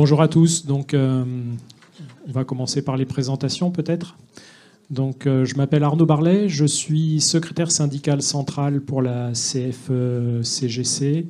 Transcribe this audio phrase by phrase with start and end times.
[0.00, 0.64] Bonjour à tous.
[0.64, 1.24] Donc, euh,
[2.28, 4.16] on va commencer par les présentations peut-être.
[4.90, 11.26] Donc, euh, je m'appelle Arnaud Barlet, je suis secrétaire syndical central pour la CFE-CGC.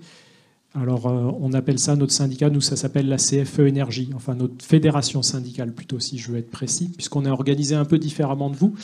[0.75, 4.63] Alors, euh, on appelle ça notre syndicat, nous, ça s'appelle la CFE Énergie, enfin notre
[4.63, 8.57] fédération syndicale plutôt, si je veux être précis, puisqu'on est organisé un peu différemment de
[8.57, 8.75] vous.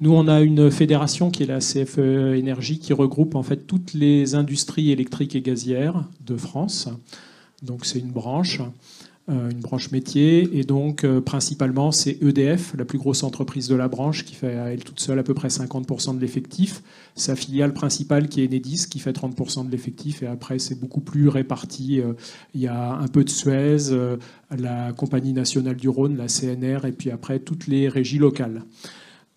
[0.00, 3.94] Nous, on a une fédération qui est la CFE Énergie, qui regroupe en fait toutes
[3.94, 6.88] les industries électriques et gazières de France.
[7.62, 8.60] Donc, c'est une branche.
[9.28, 10.58] Euh, une branche métier.
[10.58, 14.56] Et donc, euh, principalement, c'est EDF, la plus grosse entreprise de la branche, qui fait
[14.56, 16.82] à elle toute seule à peu près 50% de l'effectif.
[17.14, 20.22] Sa filiale principale, qui est Enedis, qui fait 30% de l'effectif.
[20.22, 22.00] Et après, c'est beaucoup plus réparti.
[22.00, 22.14] Euh,
[22.54, 23.76] il y a un peu de Suez,
[24.56, 28.62] la Compagnie nationale du Rhône, la CNR, et puis après, toutes les régies locales.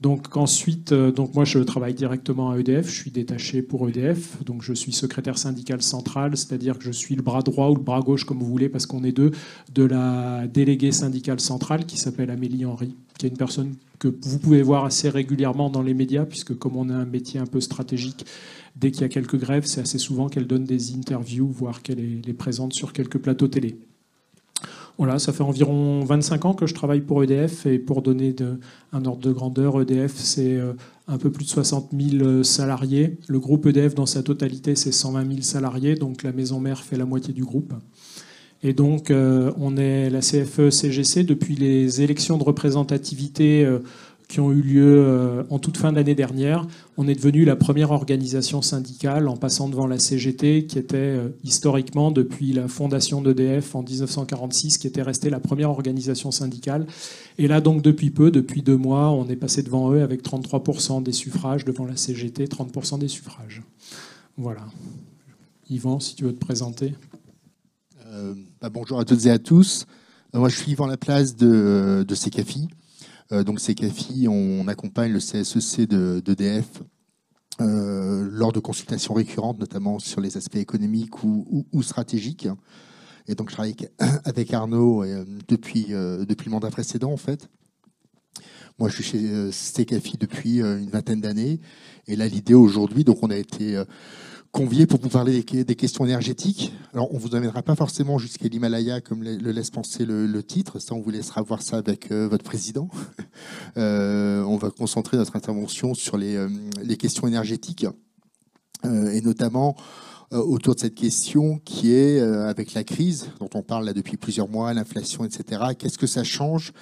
[0.02, 4.62] Donc ensuite, euh, moi je travaille directement à EDF, je suis détaché pour EDF, donc
[4.62, 8.02] je suis secrétaire syndical central, c'est-à-dire que je suis le bras droit ou le bras
[8.02, 9.32] gauche comme vous voulez, parce qu'on est deux,
[9.74, 14.40] de la déléguée syndicale centrale qui s'appelle Amélie Henry, qui est une personne que vous
[14.40, 17.62] pouvez voir assez régulièrement dans les médias, puisque comme on a un métier un peu
[17.62, 18.26] stratégique,
[18.76, 22.00] dès qu'il y a quelques grèves, c'est assez souvent qu'elle donne des interviews, voire qu'elle
[22.28, 23.78] est présente sur quelques plateaux télé.
[25.00, 28.36] Voilà, ça fait environ 25 ans que je travaille pour EDF et pour donner
[28.92, 30.74] un ordre de grandeur, EDF c'est euh,
[31.08, 33.18] un peu plus de 60 000 euh, salariés.
[33.28, 36.96] Le groupe EDF dans sa totalité c'est 120 000 salariés, donc la maison mère fait
[36.96, 37.74] la moitié du groupe.
[38.62, 43.68] Et donc euh, on est la CFE-CGC depuis les élections de représentativité
[44.34, 46.66] qui ont eu lieu euh, en toute fin d'année dernière.
[46.98, 51.30] On est devenu la première organisation syndicale en passant devant la CGT, qui était euh,
[51.44, 56.88] historiquement, depuis la fondation d'EDF en 1946, qui était restée la première organisation syndicale.
[57.38, 61.04] Et là, donc, depuis peu, depuis deux mois, on est passé devant eux avec 33%
[61.04, 63.62] des suffrages, devant la CGT, 30% des suffrages.
[64.36, 64.66] Voilà.
[65.70, 66.96] Yvan, si tu veux te présenter.
[68.08, 69.86] Euh, bah, bonjour à toutes et à tous.
[70.34, 72.16] moi, je suis Yvan Laplace de, de.
[73.34, 76.84] Euh, donc CAFI, on accompagne le CSEC d'EDF
[77.62, 82.48] euh, lors de consultations récurrentes, notamment sur les aspects économiques ou, stratégiques.
[83.28, 83.76] Et donc je travaille
[84.26, 87.50] avec Arnaud euh, depuis, depuis le mandat précédent en fait.
[88.80, 91.60] Moi, je suis chez CKFI depuis une vingtaine d'années.
[92.08, 93.80] Et là, l'idée aujourd'hui, donc on a été
[94.54, 96.74] conviés pour vous parler des, questions énergétiques.
[96.94, 100.78] Alors, on ne vous amènera pas forcément jusqu'à l'Himalaya, comme le, laisse penser le, titre.
[100.78, 102.88] Ça, on vous laissera voir ça avec euh, votre président.
[103.76, 106.48] Euh, on va concentrer notre intervention sur les, euh,
[107.00, 107.88] questions énergétiques,
[108.84, 109.76] et notamment
[110.30, 114.72] autour de cette question qui est, avec la crise, dont on parle depuis plusieurs mois,
[114.74, 116.74] l'inflation, etc., qu'est-ce que ça change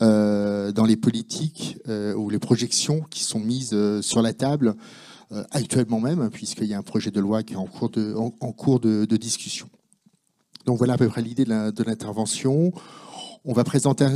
[0.00, 1.76] dans les politiques
[2.16, 4.74] ou les projections qui sont mises sur la table
[5.50, 9.68] actuellement même, puisqu'il y a un projet de loi qui est en cours de, discussion.
[10.66, 12.72] Donc voilà à peu près l'idée de l'intervention.
[13.44, 14.06] On va présenter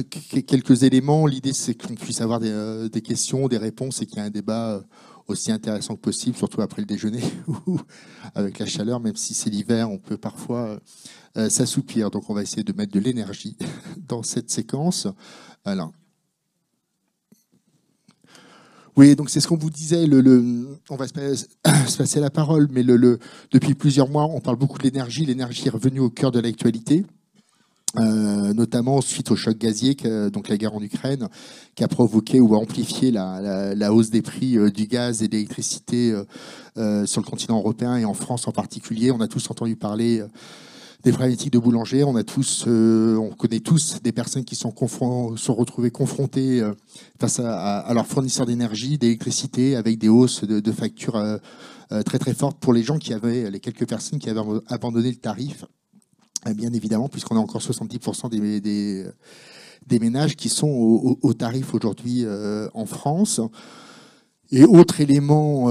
[0.46, 1.26] quelques éléments.
[1.26, 4.30] L'idée, c'est qu'on puisse avoir euh, des, questions, des réponses et qu'il y ait un
[4.30, 4.82] débat euh,
[5.28, 7.22] aussi intéressant que possible, surtout après le déjeuner
[7.66, 7.78] ou
[8.34, 10.78] avec la chaleur, même si c'est l'hiver, on peut parfois
[11.48, 12.10] s'assoupir.
[12.10, 13.56] Donc on va essayer de mettre de l'énergie
[14.08, 15.06] dans cette séquence.
[15.64, 15.92] Alors,
[18.97, 20.06] oui, donc c'est ce qu'on vous disait.
[20.06, 23.19] Le, on va se, passer la parole, mais le,
[23.50, 25.25] depuis plusieurs mois, on parle beaucoup de l'énergie.
[25.25, 27.04] L'énergie est revenue au cœur de l'actualité.
[27.98, 29.94] Euh, notamment suite au choc gazier,
[30.32, 31.28] donc la guerre en Ukraine,
[31.75, 35.32] qui a provoqué ou a amplifié la, hausse des prix euh, du gaz et de
[35.32, 36.14] l'électricité
[36.78, 39.10] euh, sur le continent européen et en France en particulier.
[39.10, 40.22] On a tous entendu parler
[41.02, 42.04] des problématiques de boulanger.
[42.04, 44.74] On a tous, euh, on connaît tous des personnes qui sont,
[45.36, 46.74] sont retrouvées confrontées euh,
[47.18, 51.38] face à, leurs fournisseurs d'énergie, d'électricité, avec des hausses de, factures euh,
[52.04, 55.16] très très fortes pour les gens qui avaient, les quelques personnes qui avaient abandonné le
[55.16, 55.64] tarif.
[56.54, 60.68] bien évidemment, puisqu'on a encore 70% des, des, ménages qui sont
[61.21, 62.24] au, tarif aujourd'hui
[62.72, 63.41] en France.
[64.50, 65.68] Et autre élément,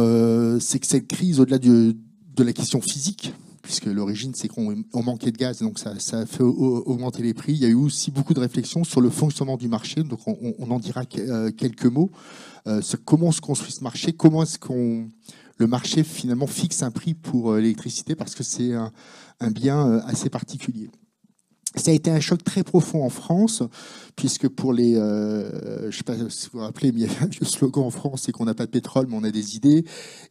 [0.59, 1.95] c'est que cette crise, au-delà de
[2.37, 7.33] la question physique, puisque l'origine, c'est qu'on manquait de gaz, donc ça, fait augmenter les
[7.33, 7.53] prix.
[7.53, 10.71] Il y a eu aussi beaucoup de réflexions sur le fonctionnement du marché, donc on,
[10.71, 12.11] en dira euh, quelques mots.
[12.67, 14.13] Euh, comment se construit ce marché?
[14.13, 15.07] Comment est-ce qu'on
[15.57, 18.15] le marché finalement fixe un prix pour euh, l'électricité?
[18.15, 18.91] Parce que c'est un,
[19.51, 20.89] bien assez particulier.
[21.75, 23.63] Ça a été un choc très profond en France,
[24.17, 27.09] puisque pour les, euh, je ne sais pas si vous vous rappelez, mais il y
[27.09, 29.55] a un slogan en France, c'est qu'on n'a pas de pétrole, mais on a des
[29.55, 29.85] idées.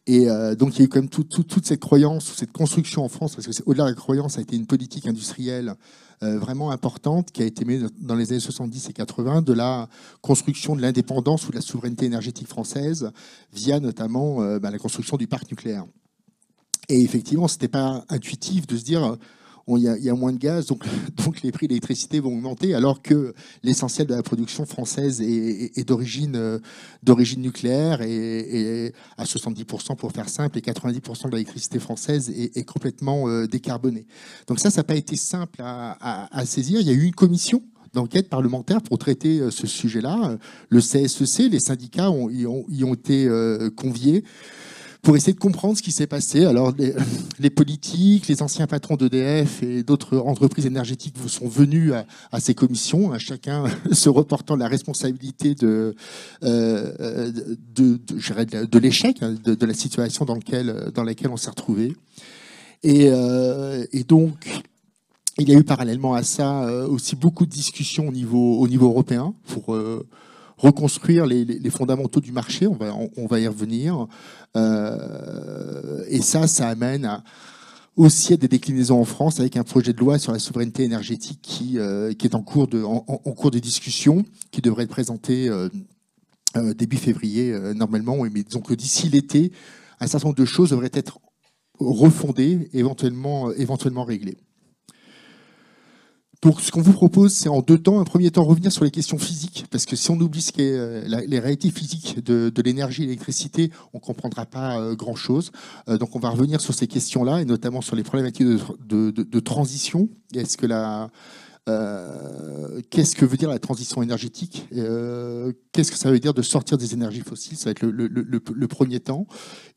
[0.05, 3.09] Et euh, donc il y a eu quand même toute cette croyance, cette construction en
[3.09, 5.73] France, parce que au-delà de la croyance, ça a été une politique industrielle
[6.21, 9.89] euh, vraiment importante qui a été menée dans les années 70 et 80 de la
[10.21, 13.09] construction de l'indépendance ou de la souveraineté énergétique française,
[13.51, 15.85] via notamment bah, la construction du parc nucléaire.
[16.87, 19.17] Et effectivement, ce n'était pas intuitif de se dire
[19.67, 20.83] il y, a moins de gaz, donc,
[21.43, 26.59] les prix de l'électricité vont augmenter, alors que l'essentiel de la production française est, euh,
[27.03, 33.27] d'origine nucléaire et, à 70% pour faire simple, et 90% de l'électricité française est, complètement
[33.27, 34.05] euh, décarbonée.
[34.47, 36.79] Donc ça, ça n'a pas été simple à, saisir.
[36.79, 37.61] Il y a eu une commission
[37.93, 40.37] d'enquête parlementaire pour traiter euh, ce sujet-là.
[40.69, 42.45] Le CSEC, e les syndicats ont, y
[42.83, 43.29] ont été
[43.75, 44.23] conviés
[45.01, 46.45] pour essayer de comprendre ce qui s'est passé.
[46.45, 46.73] Alors,
[47.39, 51.93] les, politiques, les anciens patrons d'EDF et d'autres entreprises énergétiques vous sont venus
[52.31, 55.95] à, ces commissions, à chacun se reportant la responsabilité de,
[56.43, 57.31] euh,
[57.75, 61.95] de, de, l'échec, hein, de, la situation dans, lequel, dans laquelle on s'est retrouvé.
[62.83, 64.63] Et, euh, et, donc,
[65.39, 68.67] il y a eu parallèlement à ça euh, aussi beaucoup de discussions au niveau, au
[68.67, 69.75] niveau européen pour
[70.61, 74.07] reconstruire les, fondamentaux du marché, on va, y revenir.
[74.55, 77.23] Euh, et ça, ça amène
[77.95, 81.39] aussi à des déclinaisons en France avec un projet de loi sur la souveraineté énergétique
[81.41, 85.69] qui, euh, est en cours, de, cours de discussion, qui devrait être présenté euh,
[86.75, 88.17] début février normalement.
[88.31, 89.51] Mais disons que d'ici l'été,
[89.99, 91.19] un certain nombre de choses devraient être
[91.79, 94.37] refondées, éventuellement, éventuellement réglées.
[96.41, 97.99] Donc, ce qu'on vous propose, c'est en deux temps.
[97.99, 100.73] Un premier temps, revenir sur les questions physiques, parce que si on oublie ce qu'est
[100.73, 105.51] euh, les réalités physiques de, l'énergie et l'électricité, on ne comprendra pas euh, grand-chose.
[105.87, 110.09] Euh, donc, on va revenir sur ces questions-là, et notamment sur les problématiques de, transition.
[110.33, 111.11] Est-ce que la,
[112.89, 114.67] qu'est-ce que veut dire la transition énergétique?
[115.71, 117.57] Qu'est-ce que ça veut dire de sortir des énergies fossiles?
[117.57, 119.27] Ça va être le, premier temps.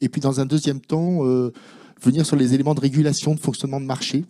[0.00, 1.20] Et puis, dans un deuxième temps,
[2.02, 4.24] venir sur les éléments de régulation, de fonctionnement de marché.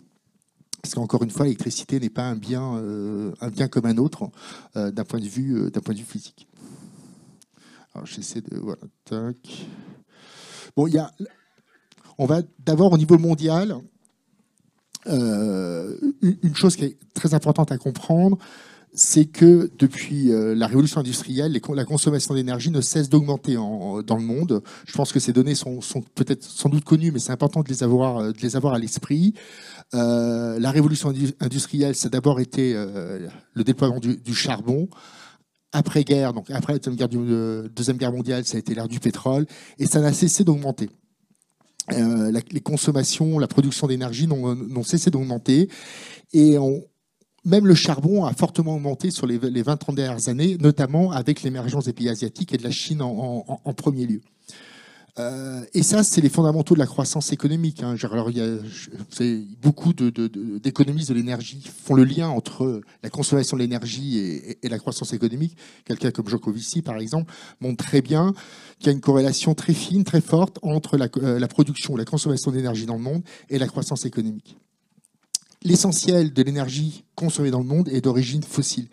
[0.85, 4.29] Parce qu'encore une fois, l'électricité n'est pas un bien, euh, un bien comme un autre
[4.75, 6.47] euh, d'un point, de vue, euh, point de vue physique.
[7.95, 8.55] Alors j'essaie de...
[8.59, 9.33] Voilà.
[10.77, 11.11] Bon, il y a...
[12.19, 13.75] On va d'abord au niveau mondial.
[15.07, 18.37] une chose qui est très importante à comprendre,
[18.95, 24.23] c'est que depuis euh, la révolution industrielle, la consommation d'énergie ne cesse d'augmenter dans le
[24.23, 24.63] monde.
[24.87, 25.81] Je pense que ces données sont,
[26.15, 28.79] peut-être sans doute connues, mais c'est important de les avoir, euh, de les avoir à
[28.79, 29.33] l'esprit.
[29.93, 34.87] Euh, la révolution industrielle, ça a d'abord été le déploiement du, charbon.
[35.73, 39.45] Après-guerre, donc après la deuxième guerre, deuxième guerre, mondiale, ça a été l'ère du pétrole,
[39.77, 40.89] et ça n'a cessé d'augmenter.
[41.89, 45.69] les consommations, la production d'énergie n'ont cessé d'augmenter,
[46.31, 46.81] et on,
[47.45, 51.93] même le charbon a fortement augmenté sur les, 20-30 dernières années, notamment avec l'émergence des
[51.93, 54.21] pays asiatiques et de la Chine en, premier lieu.
[55.17, 57.81] Euh, et ça, c'est les fondamentaux de la croissance économique.
[57.83, 57.95] Hein.
[58.11, 58.57] Alors, il y a,
[59.61, 64.19] beaucoup d'économistes de, l'énergie font le lien entre la consommation de l'énergie
[64.61, 65.55] et, la croissance économique.
[65.85, 67.31] Quelqu'un comme Jokovici, par exemple,
[67.61, 68.33] montre très bien
[68.79, 72.05] qu'il y a une corrélation très fine, très forte entre la, euh, la production, la
[72.05, 74.57] consommation d'énergie dans le monde et la croissance économique
[75.63, 78.87] l'essentiel de l'énergie consommée dans le monde est d'origine fossile.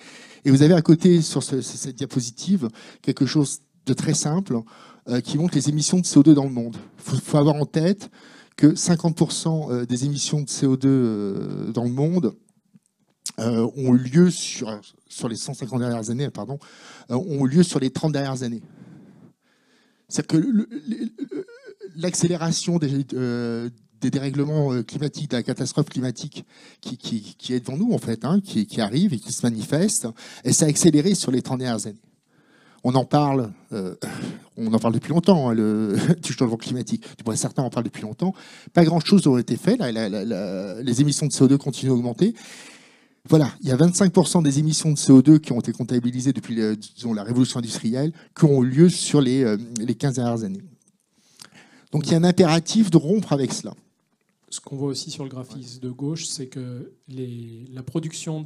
[0.45, 2.69] Et vous avez à côté, sur cette diapositive,
[3.01, 4.61] quelque chose de très simple
[5.09, 6.77] euh, qui montre les émissions de CO2 dans le monde.
[7.13, 8.11] Il faut, avoir en tête
[8.57, 12.35] que 50% euh, des émissions de CO2 euh, dans le monde
[13.39, 14.69] ont eu lieu sur,
[15.29, 16.59] les 150 dernières années, pardon,
[17.09, 18.63] ont eu lieu sur les 30 dernières années.
[20.09, 20.69] C'est-à-dire que
[21.97, 23.07] l'accélération des,
[24.03, 26.45] des dérèglements euh, climatiques, de la catastrophe climatique
[26.81, 30.09] qui, est devant nous, en fait, hein, qui, arrive et qui se manifeste.
[30.45, 31.97] Et ça a accéléré sur les 30 dernières années.
[32.85, 33.95] On en parle, euh,
[34.57, 37.03] on en parle depuis longtemps, hein, le, du changement climatique.
[37.17, 38.35] Du moins, certains en parlent depuis longtemps.
[38.73, 39.77] Pas grand-chose n'a été fait.
[39.79, 42.35] les émissions de CO2 continuent à augmenter.
[43.29, 47.23] Voilà, il y a 25% des émissions de CO2 qui ont été comptabilisées depuis la
[47.23, 50.63] révolution industrielle qui ont eu lieu sur les, euh, les 15 dernières années.
[51.93, 53.75] Donc il y a un impératif de rompre avec cela
[54.53, 58.45] ce qu'on voit aussi sur le graphisme de gauche, c'est que la production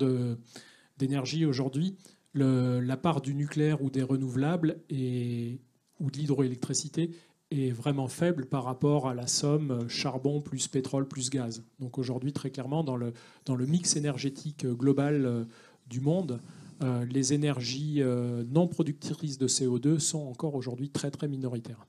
[0.97, 1.97] d'énergie aujourd'hui,
[2.33, 7.11] la part du nucléaire ou des renouvelables ou de l'hydroélectricité
[7.51, 11.65] est vraiment faible par rapport à la somme charbon plus pétrole plus gaz.
[11.81, 13.13] Donc aujourd'hui, très clairement, dans le,
[13.45, 15.45] dans le mix énergétique global euh,
[15.89, 16.41] du monde,
[16.83, 21.87] euh, les énergies euh, non productrices de CO2 sont encore aujourd'hui très très minoritaires.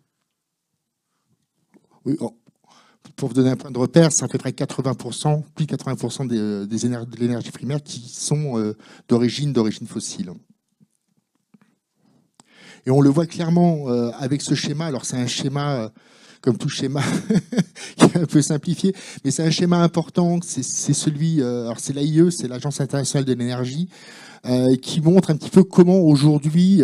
[2.06, 2.18] Oui,
[3.16, 6.38] pour vous donner un point de repère, c'est à peu près 80%, plus 80% des,
[6.38, 8.76] euh, des de l'énergie primaire qui sont euh,
[9.08, 10.32] d'origine d'origine fossile.
[12.86, 14.86] Et on le voit clairement euh, avec ce schéma.
[14.86, 15.92] Alors c'est un schéma
[16.42, 17.02] comme tout schéma
[17.98, 18.96] qui est un peu simplifié,
[19.26, 20.40] mais c'est un schéma important.
[20.42, 23.90] C'est celui, alors c'est l'AIE, c'est l'Agence internationale de l'énergie,
[24.82, 26.84] qui montre un petit peu comment aujourd'hui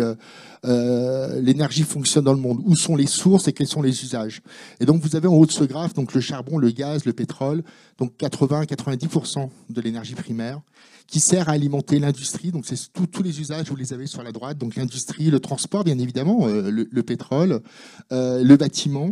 [0.66, 4.40] euh, l'énergie fonctionne dans le monde, où sont les sources et quels sont les usages.
[4.80, 7.12] Et donc vous avez en haut de ce graphe donc le charbon, le gaz, le
[7.12, 7.62] pétrole,
[7.98, 10.60] donc 80-90% de l'énergie primaire
[11.06, 12.50] qui sert à alimenter l'industrie.
[12.50, 15.84] Donc c'est tous les usages, vous les avez sur la droite, donc l'industrie, le transport
[15.84, 17.60] bien évidemment, euh, le, pétrole,
[18.12, 19.10] euh, le bâtiment.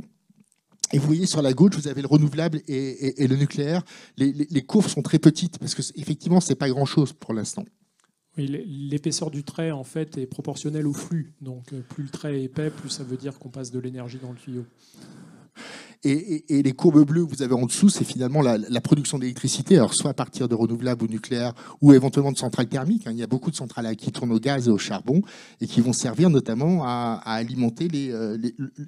[0.95, 3.83] Et vous voyez sur la gauche, vous avez le renouvelable et, le nucléaire.
[4.17, 7.65] Les, les, courbes sont très petites parce que effectivement, c'est pas grand-chose pour l'instant.
[8.37, 11.35] L'épaisseur du trait en fait est proportionnelle au flux.
[11.43, 14.19] Donc euh, plus le trait est épais, plus ça veut dire qu'on passe de l'énergie
[14.19, 14.65] dans le tuyau.
[16.05, 20.11] Et, les courbes bleues que vous avez en dessous, c'est finalement la, production d'électricité, soit
[20.11, 23.07] à partir de renouvelables ou nucléaires, ou éventuellement de centrales thermiques.
[23.07, 23.13] Hein.
[23.13, 25.23] Il y a beaucoup de centrales qui tournent au gaz et au charbon
[25.61, 28.37] et qui vont servir notamment à, alimenter euh,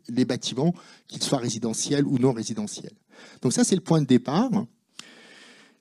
[0.08, 0.74] les, bâtiments,
[1.06, 2.94] qu'ils soient résidentiels ou non résidentiels.
[3.42, 4.50] Donc ça, c'est le point de départ.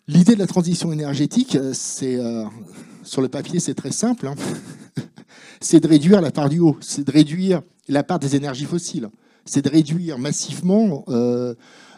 [0.07, 2.19] L'idée de la transition énergétique, euh, c'est
[3.03, 4.27] sur le papier, c'est très simple.
[4.27, 4.35] Hein.
[5.61, 9.09] c'est de réduire la part du haut, c'est de réduire la part des énergies fossiles,
[9.45, 11.05] c'est de réduire massivement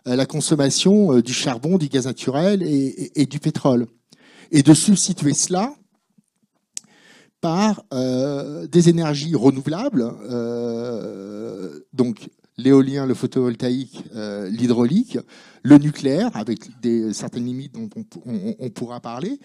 [0.07, 3.87] euh, la consommation euh, du charbon, du gaz naturel et, du pétrole.
[4.51, 5.73] Et de substituer cela
[7.41, 10.05] par euh, des énergies renouvelables,
[11.93, 14.03] donc l'éolien, le photovoltaïque,
[14.49, 15.17] l'hydraulique,
[15.63, 17.89] le nucléaire, avec des, certaines limites dont
[18.25, 19.39] on pourra parler,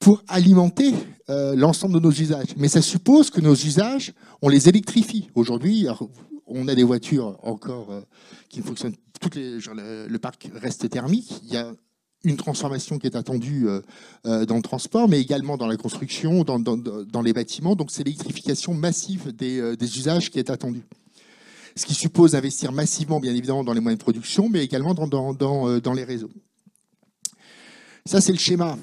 [0.00, 0.94] pour alimenter
[1.28, 2.56] euh, l'ensemble de nos usages.
[2.56, 5.28] Mais ça suppose que nos usages, on les électrifie.
[5.34, 5.86] Aujourd'hui,
[6.46, 8.00] on a des voitures encore euh,
[8.48, 11.42] qui fonctionnent, toutes le, parc reste thermique.
[11.44, 11.72] Il y a
[12.24, 17.22] une transformation qui est attendue euh, dans le transport, mais également dans la construction, dans,
[17.22, 17.76] les bâtiments.
[17.76, 20.84] Donc c'est l'électrification massive des, usages qui est attendue.
[21.80, 25.32] Ce qui suppose investir massivement, bien évidemment, dans les moyens de production, mais également dans,
[25.32, 26.30] dans les réseaux.
[28.04, 28.76] Ça, c'est le schéma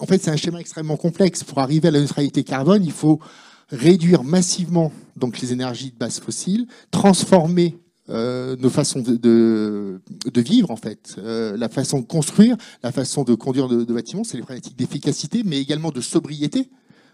[0.00, 1.44] en fait, c'est un schéma extrêmement complexe.
[1.44, 3.20] Pour arriver à la neutralité carbone, il faut
[3.68, 10.00] réduire massivement donc, les énergies de base fossile, transformer euh, nos façons de,
[10.40, 14.38] vivre, en fait, euh, la façon de construire, la façon de conduire de, bâtiments, c'est
[14.38, 16.70] les problématiques d'efficacité, mais également de sobriété.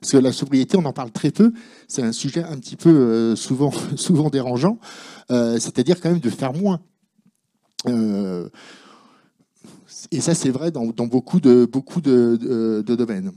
[0.06, 1.52] Parce que la sobriété, on en parle très peu.
[1.88, 4.78] C'est un sujet un petit peu euh, souvent, souvent dérangeant.
[5.28, 6.80] C'est-à-dire quand même de faire moins.
[10.12, 11.66] Et ça, c'est vrai dans, beaucoup, de,
[12.82, 13.32] domaines.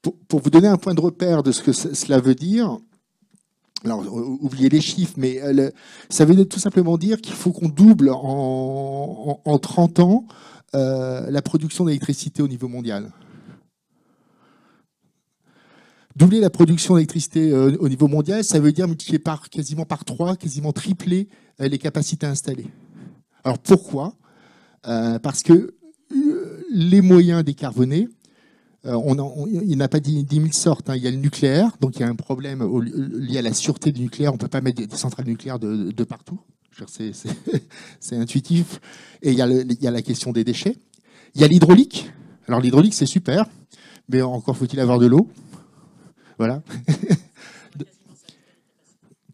[0.00, 2.78] Pour, vous donner un point de repère de ce que cela veut dire,
[3.84, 4.02] alors
[4.40, 5.70] oubliez les chiffres, mais euh,
[6.08, 10.24] ça veut tout simplement dire qu'il faut qu'on double en, 30 ans
[10.74, 13.12] euh, la production d'électricité au niveau mondial.
[16.16, 20.04] Doubler la production d'électricité euh, au niveau mondial, ça veut dire multiplier par, quasiment par
[20.04, 21.28] 3, quasiment tripler
[21.60, 22.68] euh, les capacités installées.
[23.44, 24.14] Alors pourquoi?
[24.82, 25.74] Parce que
[26.70, 28.08] les moyens décarbonés,
[28.84, 30.90] on il n'y en a pas 10 000 sortes.
[30.90, 30.96] Hein.
[30.96, 33.92] Il y a le nucléaire, donc il y a un problème lié à la sûreté
[33.92, 34.32] du nucléaire.
[34.32, 36.40] On ne peut pas mettre des centrales nucléaires de, partout.
[38.00, 38.80] C'est intuitif.
[39.22, 40.76] Et il y, a il y, a la question des déchets.
[41.34, 42.10] Il y a l'hydraulique.
[42.48, 43.46] Alors l'hydraulique, c'est super,
[44.08, 45.28] mais encore faut-il avoir de l'eau.
[46.38, 46.62] Voilà.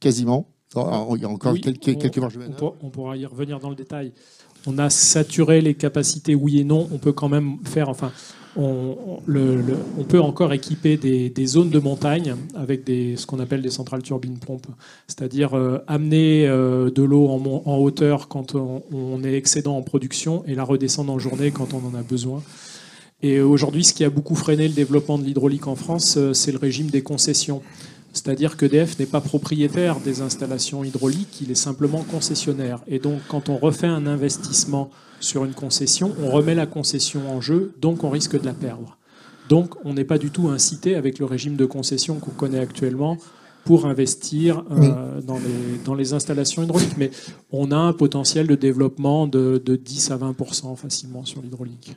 [0.01, 0.49] Quasiment.
[0.75, 3.75] Oh, il y a encore quelques, quelques marges on, on, pourra y revenir dans le
[3.75, 4.13] détail.
[4.67, 6.89] On a saturé les capacités, oui et non.
[6.93, 8.13] On peut quand même faire, enfin,
[8.57, 9.21] on,
[10.09, 14.67] peut encore équiper des, zones de montagne avec ce qu'on appelle des centrales turbines pompes,
[15.07, 19.83] c'est-à-dire euh, amener euh, de l'eau en, en, hauteur quand on, on, est excédent en
[19.83, 22.43] production et la redescendre en journée quand on en a besoin.
[23.21, 26.53] Et aujourd'hui, ce qui a beaucoup freiné le développement de l'hydraulique en France, euh, c'est
[26.53, 27.63] le régime des concessions.
[28.13, 32.81] C'est-à-dire qu'EDF n'est pas propriétaire des installations hydrauliques, il est simplement concessionnaire.
[32.87, 37.41] Et donc, quand on refait un investissement sur une concession, on remet la concession en
[37.41, 38.97] jeu, donc on risque de la perdre.
[39.49, 43.19] Donc, on n'est pas du tout incité avec le régime de concession qu'on connaît actuellement
[43.65, 46.97] pour investir euh, dans, les, dans, les, installations hydrauliques.
[46.97, 47.11] Mais
[47.51, 50.35] on a un potentiel de développement de, de 10 à 20
[50.77, 51.97] facilement sur l'hydraulique.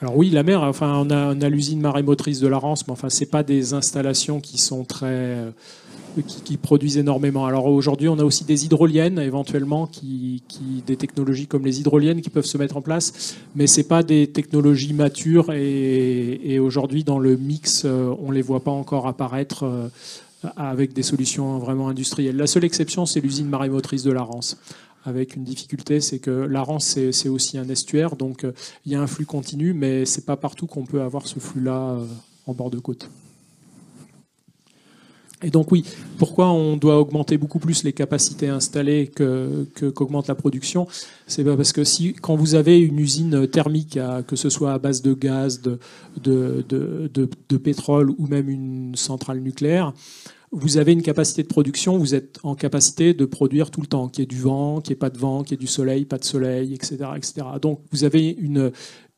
[0.00, 3.30] Alors oui, la mer, enfin, on a, l'usine marémotrice de la Rance, mais enfin, c'est
[3.30, 5.50] pas des installations qui sont très, euh,
[6.44, 7.46] qui, produisent énormément.
[7.46, 10.42] Alors aujourd'hui, on a aussi des hydroliennes, éventuellement, qui,
[10.86, 14.26] des technologies comme les hydroliennes qui peuvent se mettre en place, mais c'est pas des
[14.26, 19.88] technologies matures et, aujourd'hui, dans le mix, euh, on les voit pas encore apparaître euh,
[20.56, 22.36] avec des solutions vraiment industrielles.
[22.36, 24.58] La seule exception, c'est l'usine marémotrice de la Rance
[25.04, 28.52] avec une difficulté, c'est que la Rance, c'est aussi un estuaire, donc euh,
[28.86, 31.96] il y a un flux continu, mais c'est pas partout qu'on peut avoir ce flux-là
[31.98, 32.06] euh,
[32.46, 33.10] en bord de côte.
[35.42, 35.84] Et donc oui,
[36.16, 40.86] pourquoi on doit augmenter beaucoup plus les capacités installées que, qu'augmente la production?
[41.26, 45.02] C'est parce que si, quand vous avez une usine thermique, que ce soit à base
[45.02, 45.78] de gaz, de,
[46.22, 47.10] de, de,
[47.48, 49.92] de, pétrole ou même une centrale nucléaire,
[50.54, 54.08] vous avez une capacité de production, vous êtes en capacité de produire tout le temps,
[54.08, 55.66] qu'il y ait du vent, qu'il n'y ait pas de vent, qu'il y ait du
[55.66, 56.96] soleil, pas de soleil, etc.
[57.16, 57.34] etc.
[57.60, 58.70] Donc vous avez une,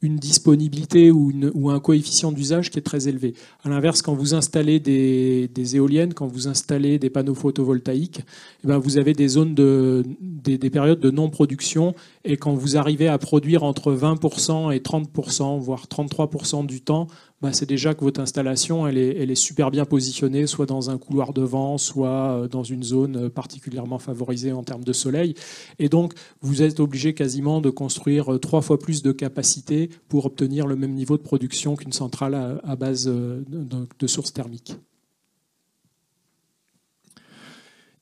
[0.03, 3.35] disponibilité ou, un coefficient d'usage qui est très élevé.
[3.65, 8.21] À l'inverse, quand vous installez des, éoliennes, quand vous installez des panneaux photovoltaïques,
[8.63, 13.09] eh ben vous avez des zones de, des périodes de non-production et quand vous arrivez
[13.09, 17.09] à produire entre 20% et 30%, voire 33% du temps,
[17.53, 21.79] c'est déjà que votre installation est, super bien positionnée, soit dans un couloir de vent,
[21.79, 25.35] soit euh, dans une zone particulièrement favorisée en termes de soleil.
[25.79, 30.27] Et donc, vous êtes obligé quasiment de construire euh, trois fois plus de capacité pour
[30.27, 34.77] obtenir le même niveau de production qu'une centrale à, base euh, de, sources thermiques.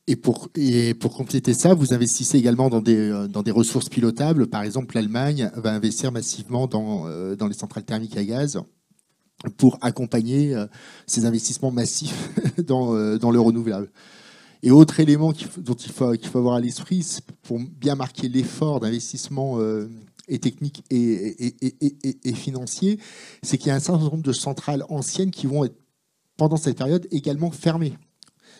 [0.07, 0.51] Et pour,
[1.17, 4.49] compléter ça, vous investissez également dans des, ressources pilotables.
[4.49, 7.07] Par exemple, l'Allemagne va investir massivement dans
[7.49, 8.61] les centrales thermiques à gaz
[9.51, 10.67] pour accompagner euh,
[11.07, 12.31] ces investissements massifs
[12.67, 13.91] dans, euh, dans le renouvelable.
[14.63, 17.07] Et autre élément dont il faut, qu'il faut avoir à l'esprit,
[17.43, 19.91] pour bien marquer l'effort d'investissement euh,
[20.27, 22.99] et technique et, financier,
[23.43, 25.77] c'est qu'il y a un certain nombre de centrales anciennes qui vont être,
[26.39, 27.99] pendant cette période, également fermées.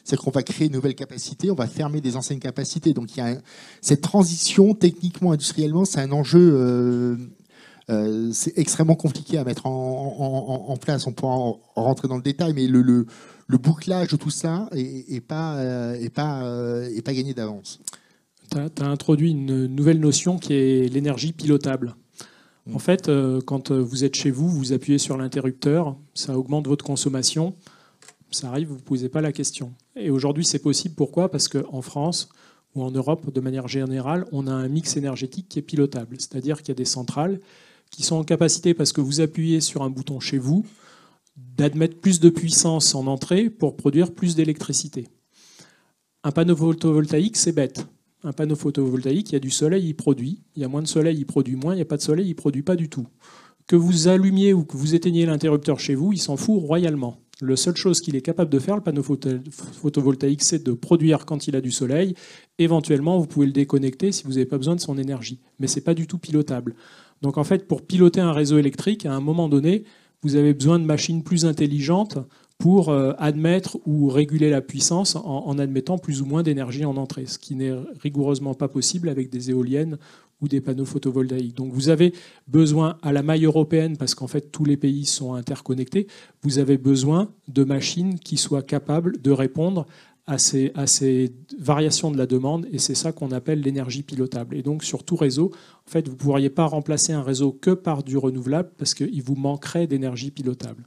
[0.05, 2.93] C'est-à-dire qu'on va créer une nouvelle capacité, on va fermer des anciennes capacités.
[2.93, 3.39] Donc il y a
[3.81, 7.17] cette transition, techniquement, industriellement, c'est un enjeu
[7.89, 11.07] c'est extrêmement compliqué à mettre en, place.
[11.07, 15.21] On pourra en rentrer dans le détail, mais le, le, bouclage de tout ça n'est
[15.21, 17.81] pas, euh, pas, euh, pas gagné d'avance.
[18.51, 21.95] Tu as, introduit une nouvelle notion qui est l'énergie pilotable.
[22.73, 22.81] En mm.
[22.81, 23.11] fait,
[23.47, 27.55] quand vous êtes chez vous, vous appuyez sur l'interrupteur, ça augmente votre consommation.
[28.31, 29.73] Ça arrive, vous ne posez pas la question.
[29.95, 30.95] Et aujourd'hui, c'est possible.
[30.97, 31.31] Pourquoi?
[31.31, 32.29] Parce qu'en France,
[32.75, 36.17] ou en Europe, de manière générale, on a un mix énergétique qui est pilotable.
[36.19, 37.41] C'est-à-dire qu'il y a des centrales
[37.95, 40.67] qui sont en capacité, parce que vous appuyez sur un bouton chez vous,
[41.37, 45.09] d'admettre plus de puissance en entrée pour produire plus d'électricité.
[46.23, 47.87] Un panneau photovoltaïque, c'est bête.
[48.23, 50.43] Un panneau photovoltaïque, il y a du soleil, il produit.
[50.57, 51.75] Il y a moins de soleil, il produit moins.
[51.75, 53.07] Il n'y a pas de soleil, il ne produit pas du tout.
[53.67, 57.19] Que vous allumiez ou que vous éteigniez l'interrupteur chez vous, il s'en fout royalement.
[57.41, 61.49] La seule chose qu'il est capable de faire, le panneau photovoltaïque, c'est de produire quand
[61.49, 62.15] il a du soleil.
[62.59, 65.41] Éventuellement, vous pouvez le déconnecter si vous n'avez pas besoin de son énergie.
[65.59, 66.75] Mais ce n'est pas du tout pilotable.
[67.25, 69.85] Donc en fait, pour piloter un réseau électrique, à un moment donné,
[70.23, 72.19] vous avez besoin de machines plus intelligentes
[72.59, 77.25] pour euh, admettre ou réguler la puissance en, admettant plus ou moins d'énergie en entrée,
[77.25, 79.97] ce qui n'est rigoureusement pas possible avec des éoliennes
[80.43, 81.57] ou des panneaux photovoltaïques.
[81.57, 82.13] Donc vous avez
[82.47, 86.07] besoin à la maille européenne, parce qu'en fait tous les pays sont interconnectés,
[86.43, 89.87] vous avez besoin de machines qui soient capables de répondre
[90.27, 90.73] à ces,
[91.59, 94.57] variations de la demande, et c'est ça qu'on appelle l'énergie pilotable.
[94.57, 95.53] Et donc sur tout réseau,
[95.87, 99.23] en fait, vous ne pourriez pas remplacer un réseau que par du renouvelable parce qu'il
[99.23, 100.85] vous manquerait d'énergie pilotable.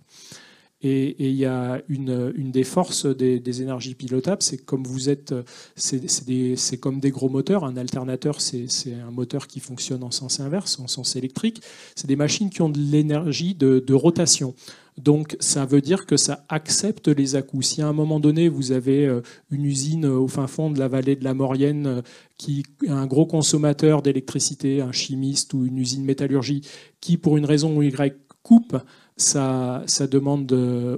[0.81, 5.33] Et, il y a une, des forces des, énergies pilotables, c'est comme vous êtes,
[5.75, 7.63] c'est comme des gros moteurs.
[7.63, 11.61] Un alternateur, c'est un moteur qui fonctionne en sens inverse, en sens électrique.
[11.95, 14.53] C'est des machines qui ont de l'énergie de, rotation.
[14.97, 17.67] Donc ça veut dire que ça accepte les à-coups.
[17.67, 20.87] Si à un moment donné, vous avez euh, une usine au fin fond de la
[20.87, 22.01] vallée de la Maurienne euh,
[22.37, 26.61] qui est un gros consommateur d'électricité, un chimiste ou une usine métallurgie,
[26.99, 28.77] qui pour une raison ou Y coupe,
[29.17, 30.51] sa, demande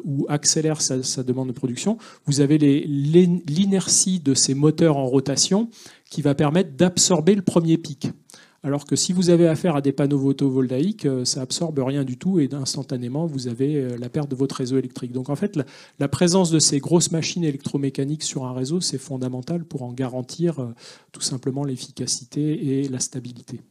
[0.04, 5.70] ou accélère sa, demande de production, vous avez l'inertie de ces moteurs en rotation
[6.10, 8.12] qui va permettre d'absorber le premier pic.
[8.62, 12.17] Alors que si vous avez affaire à des panneaux photovoltaïques, euh, ça absorbe rien du
[12.17, 15.13] tout et instantanément vous avez euh, la perte de votre réseau électrique.
[15.13, 15.58] Donc en fait,
[15.98, 20.60] la, présence de ces grosses machines électromécaniques sur un réseau, c'est fondamental pour en garantir
[20.60, 20.74] euh,
[21.13, 23.62] tout simplement l'efficacité et la stabilité.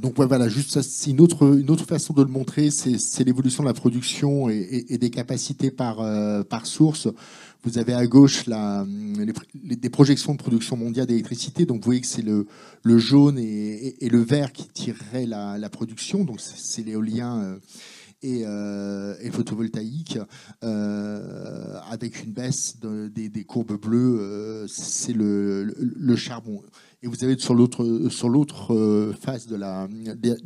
[0.00, 3.68] Donc voilà, juste c'est une autre, une autre façon de le montrer, c'est l'évolution de
[3.68, 5.96] la production et, des capacités par
[6.64, 7.06] source.
[7.64, 11.64] Vous avez à gauche les, des projections de production mondiale d'électricité.
[11.64, 12.46] Donc vous voyez que c'est le,
[12.98, 16.24] jaune et, le vert qui tireraient la, production.
[16.24, 17.40] Donc c'est l'éolien.
[17.40, 17.58] Euh,
[18.24, 20.18] et, euh, photovoltaïque,
[20.62, 26.62] euh, avec une baisse des, courbes bleues, c'est le, charbon.
[27.04, 29.88] Et vous avez sur l'autre sur l'autre euh, face de la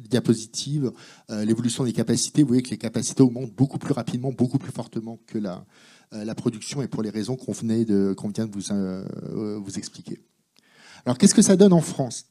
[0.09, 0.91] diapositive
[1.31, 2.43] euh, l'évolution des capacités.
[2.43, 5.59] Vous voyez que les capacités augmentent beaucoup plus rapidement, beaucoup plus fortement que la, euh,
[6.13, 10.21] la production, et pour les raisons qu'on venait de vient de vous vous expliquer.
[11.05, 12.27] Alors qu'est-ce que ça donne en France?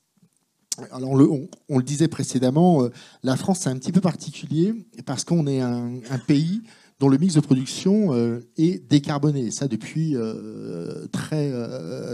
[0.91, 2.91] Alors on, le disait précédemment, euh,
[3.23, 4.73] la France c'est un petit peu particulier
[5.05, 6.63] parce qu'on est un, pays
[6.99, 11.51] dont le mix de production euh, est décarboné, ça depuis euh, très,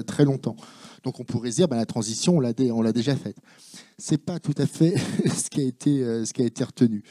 [0.04, 0.56] très longtemps.
[1.04, 3.38] Donc on pourrait dire, ben, la transition, on l'a déjà faite.
[3.98, 7.04] Ce n'est pas tout à fait ce qui a été, retenu.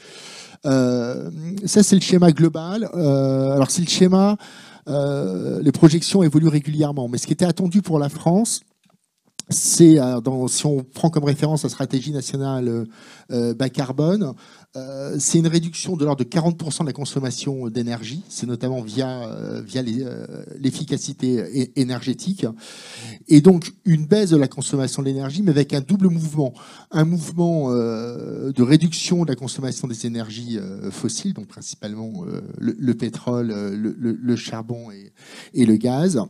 [0.63, 2.85] ça, c'est le schéma global.
[2.93, 4.37] alors c'est le schéma,
[4.87, 8.61] les projections évoluent régulièrement, mais ce qui était attendu pour la France,
[9.51, 12.85] c'est, euh, si on prend comme référence la stratégie nationale euh,
[13.31, 14.33] euh, bas carbone,
[15.19, 18.23] c'est une réduction de l'ordre de 40% de la consommation d'énergie.
[18.29, 19.83] C'est notamment via, via
[20.57, 22.45] l'efficacité énergétique.
[23.27, 26.53] Et donc une baisse de la consommation de l'énergie, mais avec un double mouvement.
[26.91, 30.57] Un mouvement de réduction de la consommation des énergies
[30.89, 32.23] fossiles, donc principalement
[32.57, 34.89] le, pétrole, le, charbon
[35.53, 36.23] et le gaz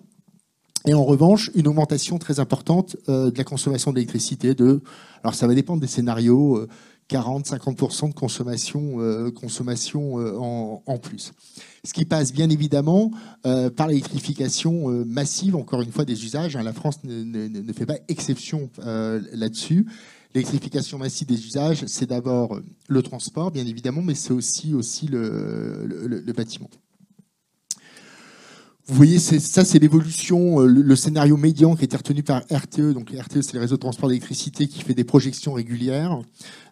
[0.88, 4.56] et en revanche, une augmentation très importante euh, de la consommation d'électricité.
[4.56, 4.82] De,
[5.24, 6.68] alors ça va dépendre des scénarios,
[7.12, 10.16] 40-50% euh, de consommation, euh, consommation
[10.86, 11.34] en, plus.
[11.84, 13.12] Ce qui passe bien évidemment
[13.76, 16.56] par l'électrification massive, encore une fois, des usages.
[16.56, 16.64] Hein.
[16.64, 19.88] la France ne, fait pas exception là-dessus.
[20.34, 26.34] L'électrification massive des usages, c'est d'abord le transport, bien évidemment, mais c'est aussi, aussi le
[26.36, 26.70] bâtiment.
[28.92, 32.92] Vous voyez, ça, c'est l'évolution, euh, le, scénario médian qui a été retenu par RTE.
[32.92, 36.20] Donc, RTE, c'est le réseau de transport d'électricité qui fait des projections régulières,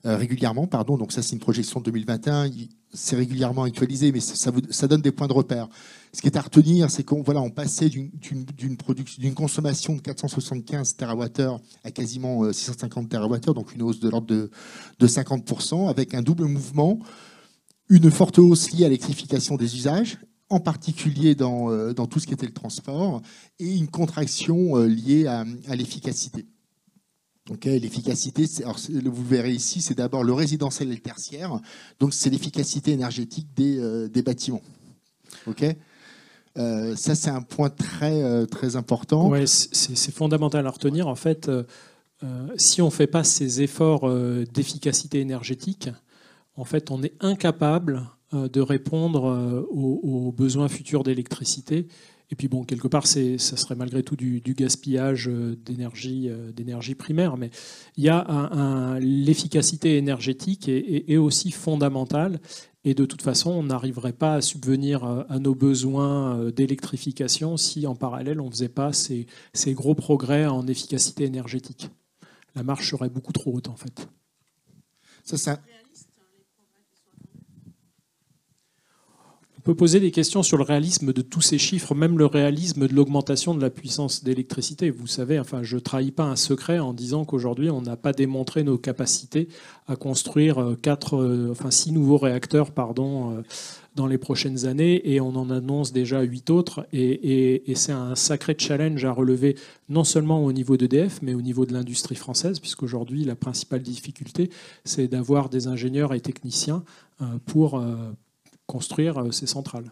[0.05, 0.67] euh, régulièrement.
[0.67, 0.97] Pardon.
[0.97, 2.49] Donc, ça, c'est une projection de 2021.
[2.93, 4.51] C'est régulièrement actualisé, mais ça,
[4.89, 5.69] donne des points de repère.
[6.11, 10.97] Ce qui est à retenir, c'est qu'on voilà, on passait d'une d'une consommation de 475
[10.97, 14.51] TWh à quasiment 650 euh, TWh, donc une hausse de l'ordre de,
[14.99, 16.99] de 50%, avec un double mouvement
[17.89, 20.19] une forte hausse liée à l'électrification des usages
[20.49, 23.21] en particulier dans, euh, dans, tout ce qui était le transport,
[23.59, 26.45] et une contraction euh, liée à, l'efficacité.
[27.63, 28.45] l'efficacité,
[29.05, 31.59] vous verrez ici, c'est d'abord le résidentiel et le tertiaire,
[31.99, 34.63] donc c'est l'efficacité énergétique des, euh, des bâtiments.
[36.55, 39.29] Ça, c'est un point très, très important.
[39.29, 41.07] Ouais, c'est fondamental à retenir.
[41.07, 41.49] En fait,
[42.57, 44.11] si on ne fait pas ces efforts
[44.53, 45.89] d'efficacité énergétique,
[46.57, 51.87] en fait, on est incapable de répondre euh, aux, besoins futurs d'électricité.
[52.31, 57.37] Et puis bon, quelque part, ça serait malgré tout du, gaspillage euh, d'énergie, primaire.
[57.37, 57.49] Mais
[57.97, 62.39] il y a l'efficacité énergétique est, aussi fondamentale.
[62.85, 67.95] Et de toute façon, on n'arriverait pas à subvenir à nos besoins d'électrification si en
[67.95, 71.89] parallèle on ne faisait pas ces, ces gros progrès en efficacité énergétique.
[72.55, 74.07] La marche serait beaucoup trop haute en fait.
[75.23, 75.59] Ça, ça,
[79.59, 82.87] On peut poser des questions sur le réalisme de tous ces chiffres, même le réalisme
[82.87, 84.89] de l'augmentation de la puissance d'électricité.
[84.89, 88.13] Vous savez, enfin, je ne trahis pas un secret en disant qu'aujourd'hui, on n'a pas
[88.13, 89.49] démontré nos capacités
[89.89, 93.41] à construire euh, quatre, euh, enfin, six nouveaux réacteurs pardon, euh,
[93.95, 96.87] dans les prochaines années, et on en annonce déjà huit autres.
[96.93, 99.57] Et, c'est un sacré challenge à relever,
[99.89, 104.51] non seulement au niveau d'EDF, mais au niveau de l'industrie française, puisqu'aujourd'hui, la principale difficulté,
[104.85, 106.85] c'est d'avoir des ingénieurs et techniciens
[107.45, 107.83] pour
[108.69, 109.91] construire euh, ces centrales.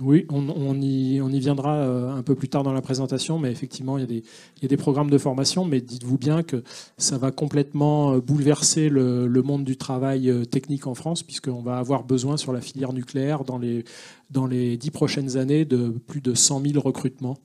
[0.00, 4.02] Oui, on, y, viendra euh, un peu plus tard dans la présentation, mais effectivement, il
[4.02, 6.62] y, a des, programmes de formation, mais dites-vous bien que
[6.98, 12.04] ça va complètement euh, bouleverser le, monde du travail technique en France, puisqu'on va avoir
[12.04, 16.80] besoin sur la filière nucléaire dans les dix prochaines années de plus de 100 000
[16.80, 17.38] recrutements.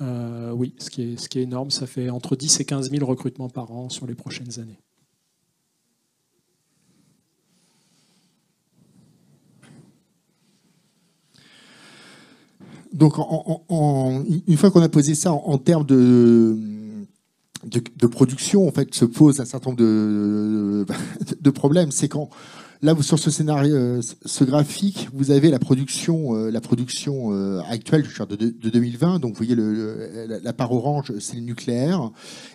[0.00, 1.70] Euh, oui, ce qui, est, ce qui est énorme.
[1.70, 4.78] Ça fait entre 10 et 15 000 recrutements par an sur les prochaines années.
[12.92, 16.58] Donc, une fois qu'on a posé ça en, termes de,
[17.64, 20.84] de, production, en fait, se pose un certain nombre de,
[21.40, 21.92] de problèmes.
[21.92, 22.30] C'est quand
[22.82, 27.60] Là, sur ce scénario, euh, ce graphique, vous avez la production, euh, la production euh,
[27.68, 29.18] actuelle de, de 2020.
[29.18, 29.54] Donc, vous voyez
[30.42, 32.10] la part orange, c'est le nucléaire.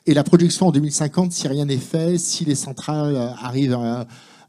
[0.08, 3.78] Et la projection en 2050, si rien n'est fait, si les centrales arrivent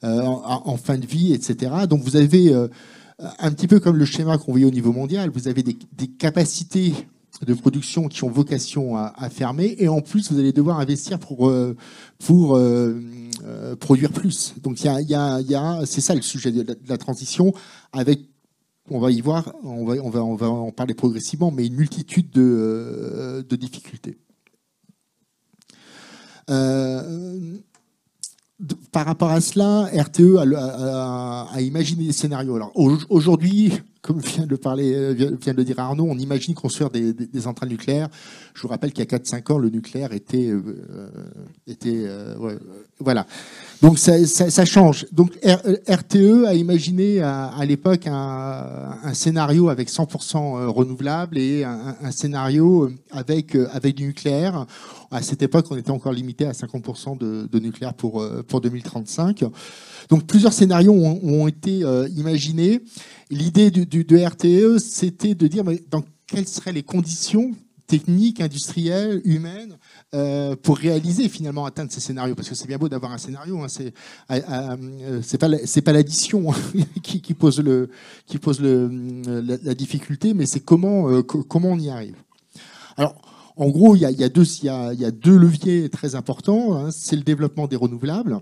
[0.02, 1.72] en, fin de vie, etc.
[1.90, 2.54] Donc, vous avez
[3.18, 5.28] un petit peu comme le schéma qu'on voyait au niveau mondial.
[5.28, 5.76] Vous avez des,
[6.18, 6.94] capacités
[7.42, 9.76] de production qui ont vocation à, fermer.
[9.78, 11.52] Et en plus, vous allez devoir investir pour,
[12.18, 12.58] pour
[13.44, 14.54] euh, produire plus.
[14.62, 17.52] Donc il y a, c'est ça le sujet de la, transition,
[17.92, 18.20] avec,
[18.90, 21.76] on va y voir, on va, on va, on va en parler progressivement, mais une
[21.76, 24.16] multitude de, euh, de difficultés.
[26.48, 27.56] Euh,
[28.90, 32.56] par rapport à cela, RTE a, a, imaginé des scénarios.
[32.56, 33.72] Alors aujourd'hui,
[34.02, 37.68] comme vient de, le parler, vient de le dire Arnaud, on imagine construire des, centrales
[37.68, 38.08] nucléaires.
[38.54, 40.52] Je vous rappelle qu'il y a 4-5 ans, le nucléaire était...
[41.66, 42.06] était
[42.98, 43.26] voilà.
[43.82, 45.06] Donc ça, change.
[45.12, 53.54] Donc RTE a imaginé à, l'époque un, scénario avec 100% renouvelable et un, scénario avec,
[53.72, 54.66] avec du nucléaire.
[55.10, 59.44] À cette époque, on était encore limité à 50% de, nucléaire pour, pour 2035.
[60.08, 62.80] Donc plusieurs scénarios ont, été euh, imaginés.
[63.30, 67.52] L'idée du, de RTE, c'était de dire dans quelles seraient les conditions
[67.86, 69.78] techniques, industrielles, humaines,
[70.14, 72.34] euh, pour réaliser finalement atteindre ces scénarios?
[72.34, 73.92] Parce que c'est bien beau d'avoir un scénario, hein, c'est
[74.30, 76.52] euh, c'est pas l'addition
[77.02, 77.90] qui, pose le
[78.26, 82.16] qui pose la, difficulté, mais c'est comment on y arrive.
[82.96, 83.14] Alors
[83.56, 86.76] en gros, il y a, deux il y a, deux leviers très importants.
[86.76, 86.90] Hein.
[86.90, 88.40] c'est le développement des renouvelables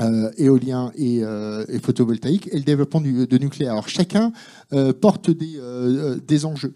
[0.00, 3.72] euh, éolien euh, et, photovoltaïque, et le développement de nucléaire.
[3.72, 4.32] Alors chacun
[4.72, 5.60] euh, porte des,
[6.26, 6.74] des, enjeux.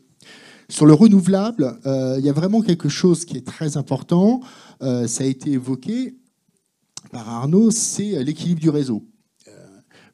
[0.68, 4.40] Sur le renouvelable, il y a vraiment quelque chose qui est très important,
[4.80, 6.14] ça a été évoqué
[7.10, 9.04] par Arnaud, c'est l'équilibre du réseau.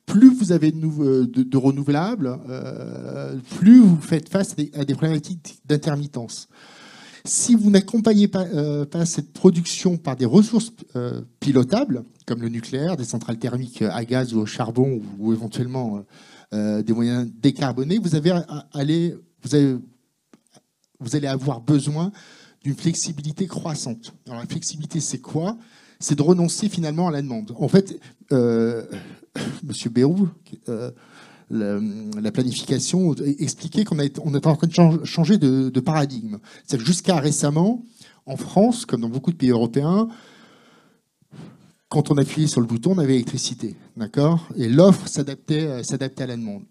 [0.07, 2.39] Plus vous avez de renouvelables,
[3.57, 6.49] plus vous faites face à des problématiques d'intermittence.
[7.27, 12.51] Si vous n'accompagnez pas, euh, pas, cette production par des ressources euh, pilotables, comme le
[12.51, 16.05] nucléaire, des centrales thermiques à gaz ou au charbon, ou, éventuellement
[16.53, 18.15] euh, des moyens décarbonés, vous,
[21.17, 22.13] allez avoir besoin
[22.63, 24.13] d'une flexibilité croissante.
[24.27, 25.57] Alors la flexibilité, c'est quoi?
[26.01, 27.55] C'est de renoncer finalement à la demande.
[27.57, 27.99] En fait,
[29.63, 30.29] Monsieur Bérou,
[31.51, 36.39] la, planification, expliquer qu'on est en train de changer de, paradigme.
[36.67, 37.85] C'est que jusqu'à récemment,
[38.27, 40.09] en France, comme dans beaucoup de pays européens,
[41.89, 44.49] quand on appuyait sur le bouton, on avait l'électricité, d'accord?
[44.57, 46.63] Et l'offre s'adaptait, à la demande.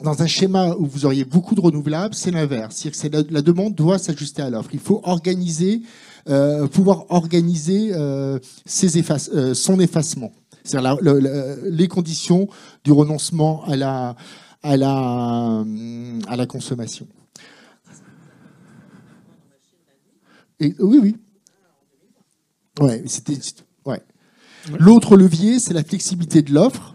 [0.00, 2.76] Dans un schéma où vous auriez beaucoup de renouvelables, c'est l'inverse.
[2.76, 4.70] C'est-à-dire que la, demande doit s'ajuster à l'offre.
[4.72, 5.82] Il faut organiser,
[6.28, 8.38] euh, pouvoir organiser euh,
[8.84, 10.32] euh, son effacement
[10.68, 10.98] c'est-à-dire
[11.64, 12.48] les conditions
[12.84, 14.16] du renoncement à la,
[14.62, 15.64] à la,
[16.28, 17.06] à la consommation.
[20.60, 21.16] Et, oui, oui.
[22.80, 23.38] Ouais, c'était,
[23.86, 24.02] ouais.
[24.78, 26.94] L'autre levier, c'est la flexibilité de l'offre.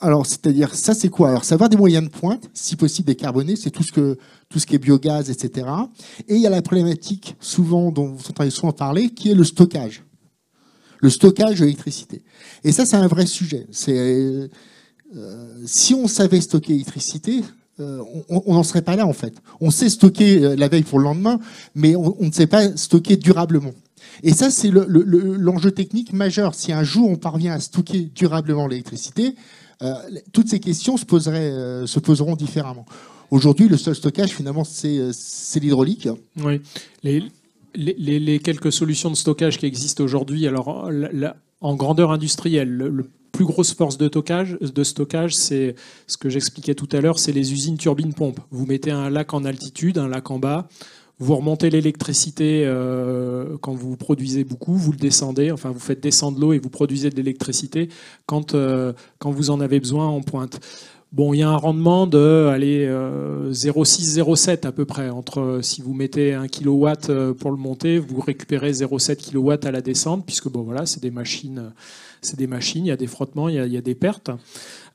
[0.00, 1.30] Alors, c'est-à-dire, ça, c'est quoi?
[1.30, 4.66] Alors, savoir des moyens de pointe, si possible décarbonés, c'est tout ce que tout ce
[4.66, 5.68] qui est biogaz, etc.
[6.28, 9.44] Et il y a la problématique, souvent dont vous entendez souvent parler, qui est le
[9.44, 10.04] stockage
[11.06, 12.20] le stockage de l'électricité.
[12.64, 13.68] Et ça, c'est un vrai sujet.
[13.88, 14.48] Euh,
[15.64, 17.44] si on savait stocker l'électricité,
[17.78, 19.34] euh, on n'en serait pas là en fait.
[19.60, 21.38] On sait stocker euh, la veille pour le lendemain,
[21.76, 23.70] mais on, ne sait pas stocker durablement.
[24.24, 26.56] Et ça, c'est l'enjeu technique majeur.
[26.56, 29.36] Si un jour on parvient à stocker durablement l'électricité,
[30.32, 32.86] toutes ces questions se, poseraient, se poseront différemment.
[33.30, 36.08] Aujourd'hui, le seul stockage, finalement, c'est l'hydraulique.
[36.42, 36.62] Oui.
[37.02, 37.22] Les,
[37.76, 40.90] les, quelques solutions de stockage qui existent aujourd'hui, alors
[41.60, 45.74] en grandeur industrielle, le, plus grosse force de stockage, de stockage c'est
[46.06, 48.40] ce que j'expliquais tout à l'heure, c'est les usines turbines-pompes.
[48.50, 50.68] Vous mettez un lac en altitude, un lac en bas,
[51.18, 56.38] vous remontez l'électricité euh, quand vous produisez beaucoup, vous le descendez, enfin vous faites descendre
[56.38, 57.88] l'eau et vous produisez de l'électricité
[58.26, 60.60] quand, euh, quand vous en avez besoin en pointe.
[61.16, 62.52] Bon, il y a un rendement de
[63.50, 65.08] 0,6-0,7 euh, à peu près.
[65.08, 69.66] Entre euh, si vous mettez 1 kW euh, pour le monter, vous récupérez 0,7 kW
[69.66, 71.72] à la descente, puisque bon voilà, c'est des machines,
[72.22, 74.30] il y a des frottements, il y a, des pertes.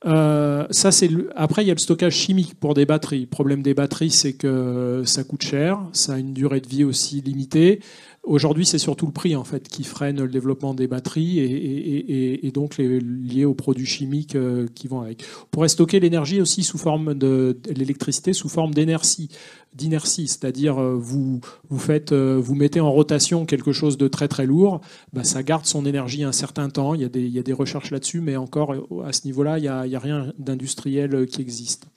[0.03, 3.21] Après, il y a le stockage chimique pour des batteries.
[3.21, 6.83] Le problème des batteries, c'est que ça coûte cher, ça a une durée de vie
[6.83, 7.79] aussi limitée.
[8.23, 12.77] Aujourd'hui, c'est surtout le prix en fait qui freine le développement des batteries et, donc
[12.77, 15.23] lié aux produits chimiques euh, qui vont avec.
[15.43, 19.29] On pourrait stocker l'énergie aussi sous forme de, l'électricité sous forme d'énergie,
[19.73, 21.41] d'inertie, c'est-à-dire euh, vous
[22.11, 24.81] euh, vous mettez en rotation quelque chose de très très lourd,
[25.13, 26.93] bah, ça garde son énergie un certain temps.
[26.93, 30.31] Il y a des, recherches là-dessus, mais encore à ce niveau-là, il n'y a rien
[30.37, 31.87] d'industriel qui existe.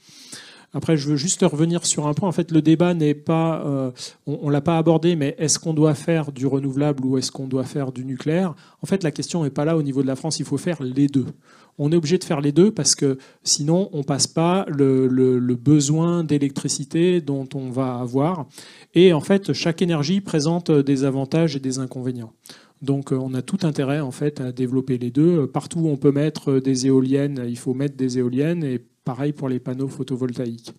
[0.75, 2.29] Après, je veux juste revenir sur un point.
[2.29, 3.91] En fait, le débat n'est pas, euh,
[4.27, 7.47] on, ne l'a pas abordé, mais est-ce qu'on doit faire du renouvelable ou est-ce qu'on
[7.47, 8.55] doit faire du nucléaire?
[8.83, 10.41] En fait, la question n'est pas là au niveau de la France.
[10.41, 11.27] Il faut faire les deux.
[11.79, 15.55] On est obligé de faire les deux parce que sinon, on passe pas le, le
[15.57, 18.47] besoin d'électricité dont on va avoir.
[18.95, 22.33] Et en fait, chaque énergie présente des avantages et des inconvénients.
[22.83, 25.47] Donc euh, on a tout intérêt en fait à développer les deux.
[25.47, 29.49] Partout où on peut mettre des éoliennes, il faut mettre des éoliennes et pareil pour
[29.49, 30.73] les panneaux photovoltaïques.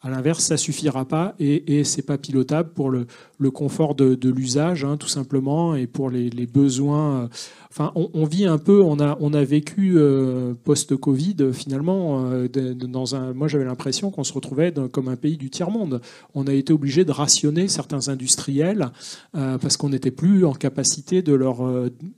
[0.00, 3.06] À l'inverse, ça suffira pas et, et c'est pas pilotable pour le,
[3.50, 7.28] confort de, l'usage, hein, tout simplement, et pour les, besoins.
[7.68, 13.34] Enfin, on, vit un peu, on a, vécu euh, post-Covid, finalement, euh, dans un.
[13.34, 16.00] Moi, j'avais l'impression qu'on se retrouvait comme un pays du tiers-monde.
[16.32, 18.90] On a été obligé de rationner certains industriels
[19.36, 21.58] euh, parce qu'on n'était plus en capacité de leur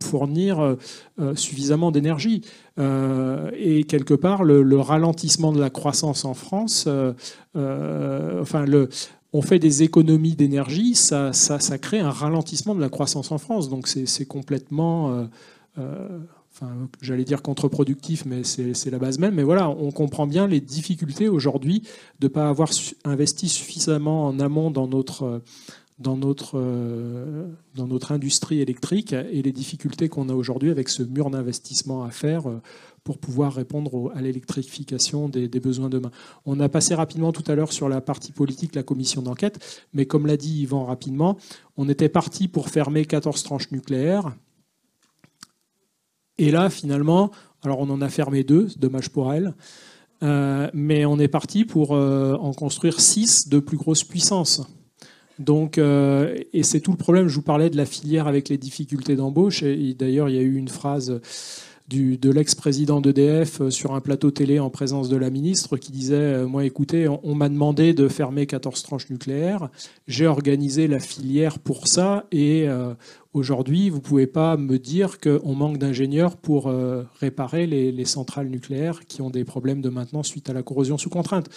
[0.02, 0.76] fournir
[1.34, 2.42] suffisamment d'énergie.
[2.78, 6.88] et quelque part, le, le, ralentissement de la croissance en France
[7.56, 8.64] euh, enfin,
[9.32, 11.32] on fait des économies d'énergie, ça,
[11.80, 13.68] crée un ralentissement de la croissance en France.
[13.68, 15.24] Donc c'est complètement, euh,
[15.78, 16.18] euh,
[16.52, 19.34] enfin, j'allais dire contre-productif, mais c'est la base même.
[19.34, 21.82] Mais voilà, on comprend bien les difficultés aujourd'hui
[22.20, 22.70] de ne pas avoir
[23.04, 25.42] investi suffisamment en amont dans notre,
[26.00, 26.60] dans notre,
[27.74, 32.10] dans notre industrie électrique et les difficultés qu'on a aujourd'hui avec ce mur d'investissement à
[32.10, 32.44] faire
[33.04, 36.10] pour pouvoir répondre à l'électrification des, besoins demain.
[36.44, 40.06] On a passé rapidement tout à l'heure sur la partie politique, la commission d'enquête, mais
[40.06, 41.36] comme l'a dit Yvan rapidement,
[41.76, 44.34] on était parti pour fermer 14 tranches nucléaires.
[46.38, 47.30] Et là, finalement,
[47.62, 49.54] alors on en a fermé deux, dommage pour elle,
[50.22, 54.62] euh, mais on est parti pour euh, en construire six de plus grosse puissance.
[55.40, 57.26] Donc, euh, et c'est tout le problème.
[57.26, 59.62] Je vous parlais de la filière avec les difficultés d'embauche.
[59.62, 61.20] Et d'ailleurs, il y a eu une phrase
[61.90, 66.14] de l'ex-président d'EDF euh, sur un plateau télé en présence de la ministre qui disait
[66.14, 69.70] euh, Moi, écoutez, on, m'a demandé de fermer 14 tranches nucléaires,
[70.06, 72.94] j'ai organisé la filière pour ça, et euh,
[73.34, 76.72] aujourd'hui, vous ne pouvez pas me dire qu'on manque d'ingénieurs pour
[77.20, 80.98] réparer les, les, centrales nucléaires qui ont des problèmes de maintenance suite à la corrosion
[80.98, 81.48] sous contrainte.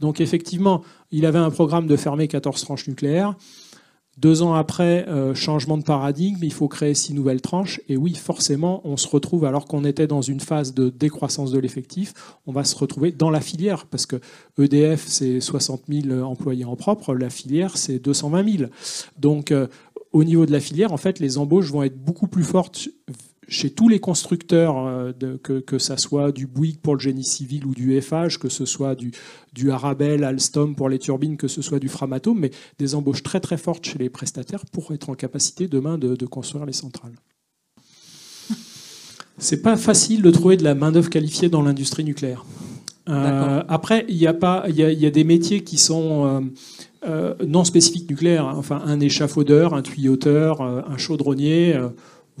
[0.00, 3.34] Donc, effectivement, il avait un programme de fermer 14 tranches nucléaires.
[4.18, 7.80] Deux ans après, euh, changement de paradigme, il faut créer six nouvelles tranches.
[7.88, 11.58] Et oui, forcément, on se retrouve, alors qu'on était dans une phase de décroissance de
[11.58, 12.12] l'effectif,
[12.46, 14.20] on va se retrouver dans la filière, parce que
[14.58, 18.70] EDF, c'est 60 000 employés en propre, la filière, c'est 220 000.
[19.18, 19.66] Donc, euh,
[20.12, 22.88] au niveau de la filière, en fait, les embauches vont être beaucoup plus fortes
[23.48, 27.66] chez tous les constructeurs, euh, que, que ça soit du Bouygues pour le génie civil
[27.66, 29.10] ou du FH, que ce soit du,
[29.52, 33.40] du Arabel, Alstom pour les turbines, que ce soit du Framatome, mais des embauches très
[33.40, 37.14] très fortes chez les prestataires pour être en capacité demain de, construire les centrales.
[39.38, 42.44] C'est pas facile de trouver de la main-d'œuvre qualifiée dans l'industrie nucléaire.
[43.08, 46.48] Euh, après, il y, a pas, il y, a des métiers qui sont
[47.04, 48.46] euh, non spécifiques nucléaires.
[48.46, 48.54] Hein.
[48.56, 51.76] Enfin, un échafaudeur, un tuyauteur, un chaudronnier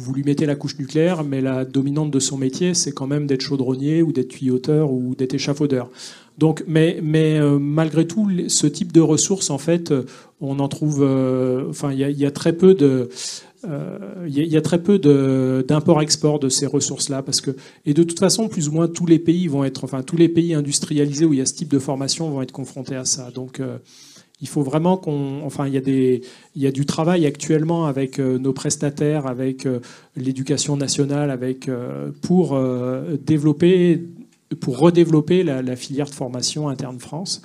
[0.02, 3.26] vous lui mettez la couche nucléaire, mais la dominante de son métier, c'est quand même
[3.26, 5.88] d'être chaudronnier ou d'être tuyauteur ou d'être échafaudeur.
[6.38, 10.04] Donc, mais, mais euh, malgré tout, ce type de ressources, en fait, euh,
[10.40, 11.02] on en trouve.
[11.02, 13.10] Euh, enfin, il y, a très peu de.
[14.26, 17.52] Il y, a très peu d'import-export de, de, ces ressources-là, parce que
[17.86, 20.28] et de toute façon, plus ou moins tous les pays vont être, enfin tous les
[20.28, 23.30] pays industrialisés où il y a ce type de formation vont être confrontés à ça.
[23.30, 23.60] Donc
[24.42, 25.42] il faut vraiment qu'on.
[25.44, 26.20] Enfin, il y, a des,
[26.56, 29.78] il y a du travail actuellement avec euh, nos prestataires, avec euh,
[30.16, 32.60] l'éducation nationale, avec, euh, pour
[33.24, 34.02] développer,
[34.60, 37.40] pour redévelopper la, filière de formation interne France.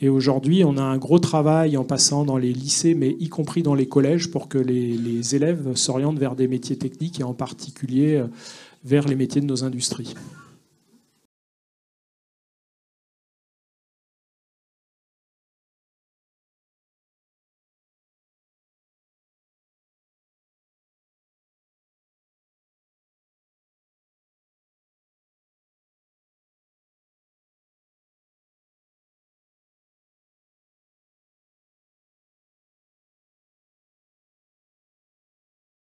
[0.00, 3.62] Et aujourd'hui, on a un gros travail en passant dans les lycées, mais y compris
[3.62, 7.34] dans les collèges, pour que les, les élèves s'orientent vers des métiers techniques et en
[7.34, 8.20] particulier
[8.84, 10.14] vers les métiers de nos industries.